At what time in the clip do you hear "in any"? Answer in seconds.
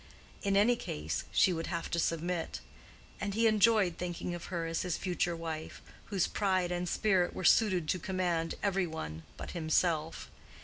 0.41-0.75